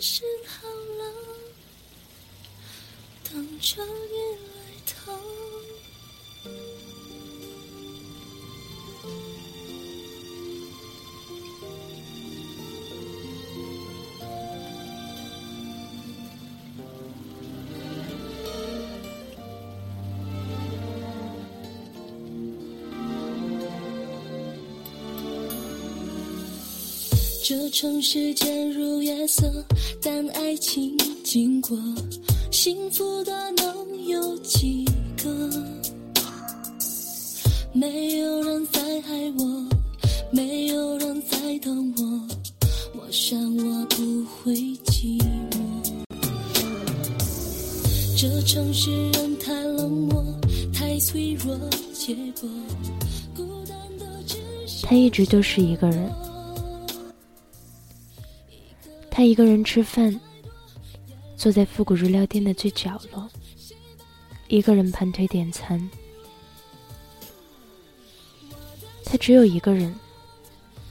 [0.00, 1.12] 心好了，
[3.24, 5.18] 等着你来疼。
[27.48, 29.50] 这城市渐入夜色，
[30.02, 30.94] 但爱情
[31.24, 31.78] 经过，
[32.50, 34.84] 幸福的能有几
[35.16, 35.50] 个？
[37.72, 39.66] 没有人再爱我，
[40.30, 42.04] 没有人再等我，
[43.00, 44.52] 我想我不会
[44.84, 45.18] 寂
[45.50, 46.04] 寞。
[48.14, 50.22] 这城市人太冷漠，
[50.70, 51.58] 太脆弱，
[51.94, 52.50] 结果
[53.34, 56.12] 孤单的只剩他一直都是一个人。
[59.18, 60.20] 他一个人吃饭，
[61.36, 63.28] 坐在复古日料店的最角落，
[64.46, 65.90] 一个人盘腿点餐。
[69.04, 69.92] 他只有一个人，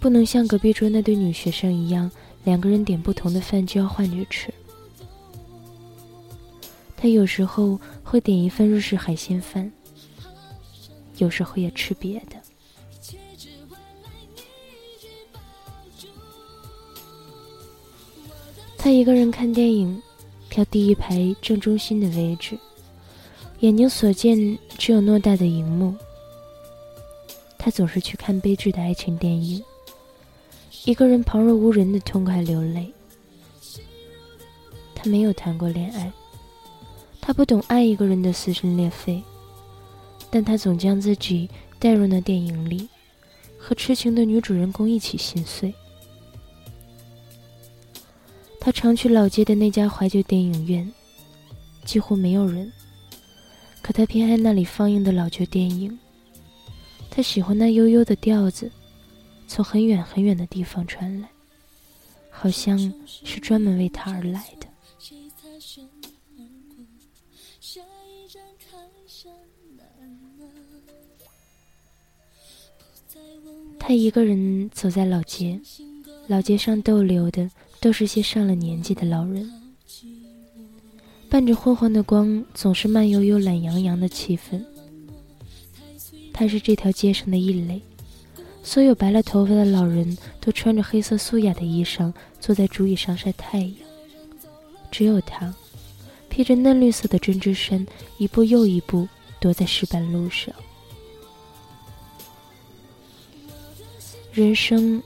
[0.00, 2.10] 不能像隔壁桌那对女学生一样，
[2.42, 4.52] 两个人点不同的饭就要换着吃。
[6.96, 9.70] 他有时候会点一份日式海鲜饭，
[11.18, 12.45] 有时候也吃别的。
[18.86, 20.00] 他一个人看电影，
[20.48, 22.56] 挑第一排正中心的位置，
[23.58, 24.38] 眼睛所见
[24.78, 25.92] 只有偌大的荧幕。
[27.58, 29.60] 他总是去看悲剧的爱情电影，
[30.84, 32.88] 一个人旁若无人的痛快流泪。
[34.94, 36.12] 他没有谈过恋爱，
[37.20, 39.20] 他不懂爱一个人的撕心裂肺，
[40.30, 41.50] 但他总将自己
[41.80, 42.88] 带入那电影里，
[43.58, 45.74] 和痴情的女主人公一起心碎。
[48.66, 50.92] 他常去老街的那家怀旧电影院，
[51.84, 52.72] 几乎没有人，
[53.80, 55.96] 可他偏爱那里放映的老旧电影。
[57.08, 58.68] 他喜欢那悠悠的调子，
[59.46, 61.28] 从很远很远的地方传来，
[62.28, 62.76] 好像
[63.06, 64.66] 是专门为他而来的。
[73.78, 75.60] 他一个人走在老街，
[76.26, 77.48] 老街上逗留的
[77.80, 79.50] 都是些上了年纪的老人，
[81.28, 84.64] 伴着昏黄的光，总是慢悠悠、懒洋洋的气氛。
[86.32, 87.80] 他是这条街上的异类，
[88.62, 93.74] 所有白了头发的老人都穿着黑色素雅的衣裳，坐在竹椅上晒太阳。
[94.90, 95.54] 只有他，
[96.28, 97.86] 披着嫩绿色的针织衫，
[98.18, 99.08] 一步又一步
[99.40, 100.54] 踱在石板路上。
[104.32, 105.02] 人生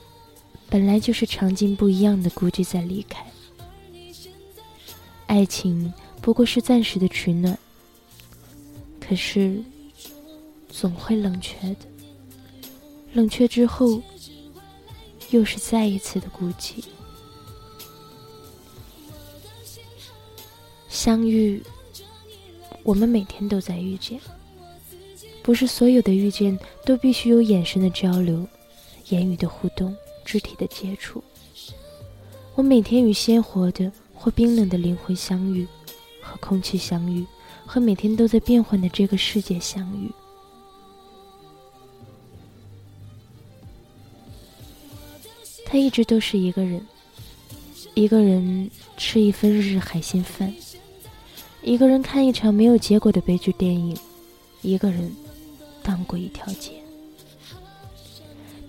[0.70, 3.26] 本来就是尝尽不一样的孤寂再离开，
[5.26, 5.92] 爱情
[6.22, 7.58] 不过是暂时的取暖，
[9.00, 9.60] 可是
[10.68, 11.76] 总会冷却的。
[13.12, 14.00] 冷却之后，
[15.30, 16.84] 又是再一次的孤寂。
[20.88, 21.60] 相遇，
[22.84, 24.20] 我们每天都在遇见，
[25.42, 28.46] 不是所有的遇见都必须有眼神的交流。
[29.08, 29.92] 言语的互动，
[30.24, 31.22] 肢体的接触。
[32.54, 35.66] 我每天与鲜活的或冰冷的灵魂相遇，
[36.20, 37.24] 和空气相遇，
[37.64, 40.10] 和每天都在变换的这个世界相遇。
[45.64, 46.84] 他一直都是一个人，
[47.94, 50.52] 一个人吃一份日日海鲜饭，
[51.62, 53.96] 一个人看一场没有结果的悲剧电影，
[54.62, 55.14] 一个人
[55.82, 56.72] 荡过一条街。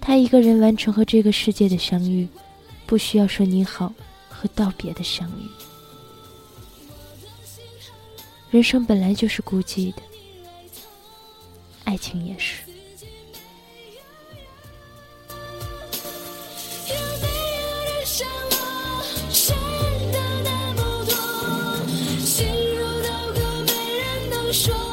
[0.01, 2.28] 他一个人完成和这个世界的相遇，
[2.85, 3.94] 不需要说你好
[4.28, 5.47] 和道别的相遇。
[8.50, 10.01] 人生本来就是孤寂的，
[11.85, 12.63] 爱情也是。
[24.54, 24.91] 说。